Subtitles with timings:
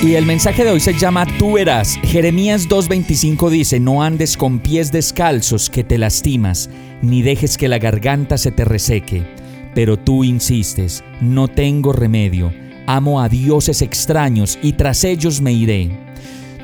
[0.00, 1.98] Y el mensaje de hoy se llama Tú verás.
[2.04, 6.70] Jeremías 2.25 dice, no andes con pies descalzos que te lastimas,
[7.02, 9.24] ni dejes que la garganta se te reseque.
[9.74, 12.52] Pero tú insistes, no tengo remedio,
[12.86, 15.90] amo a dioses extraños y tras ellos me iré.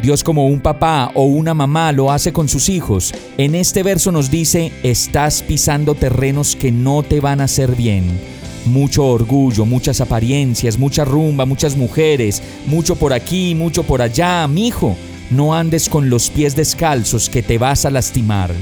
[0.01, 3.13] Dios como un papá o una mamá lo hace con sus hijos.
[3.37, 8.34] En este verso nos dice, estás pisando terrenos que no te van a hacer bien.
[8.67, 14.97] Mucho orgullo, muchas apariencias, mucha rumba, muchas mujeres, mucho por aquí, mucho por allá, mijo.
[15.31, 18.53] No andes con los pies descalzos que te vas a lastimar.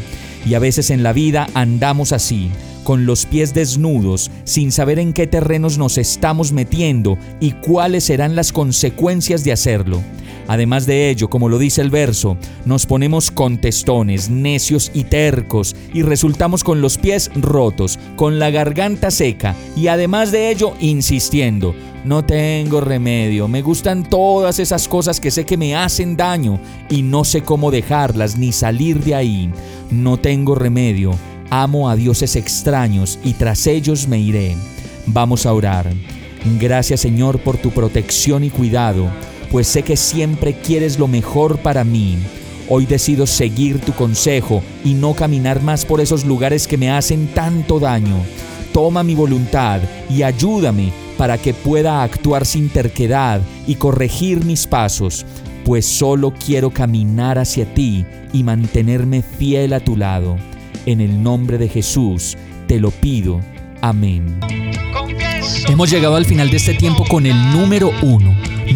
[0.44, 2.50] Y a veces en la vida andamos así
[2.82, 8.34] con los pies desnudos, sin saber en qué terrenos nos estamos metiendo y cuáles serán
[8.34, 10.02] las consecuencias de hacerlo.
[10.48, 16.02] Además de ello, como lo dice el verso, nos ponemos contestones, necios y tercos y
[16.02, 21.74] resultamos con los pies rotos, con la garganta seca y además de ello insistiendo.
[22.04, 26.58] No tengo remedio, me gustan todas esas cosas que sé que me hacen daño
[26.90, 29.52] y no sé cómo dejarlas ni salir de ahí.
[29.90, 31.12] No tengo remedio
[31.54, 34.56] Amo a dioses extraños y tras ellos me iré.
[35.04, 35.92] Vamos a orar.
[36.58, 39.10] Gracias Señor por tu protección y cuidado,
[39.52, 42.16] pues sé que siempre quieres lo mejor para mí.
[42.70, 47.28] Hoy decido seguir tu consejo y no caminar más por esos lugares que me hacen
[47.28, 48.16] tanto daño.
[48.72, 55.26] Toma mi voluntad y ayúdame para que pueda actuar sin terquedad y corregir mis pasos,
[55.66, 60.38] pues solo quiero caminar hacia ti y mantenerme fiel a tu lado.
[60.86, 63.40] En el nombre de Jesús te lo pido.
[63.82, 64.40] Amén.
[65.68, 68.34] Hemos llegado al final de este tiempo con el número uno.